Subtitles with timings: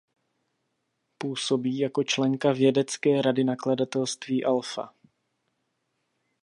[1.17, 4.93] Působí jako členka vědecké rady nakladatelství Alfa.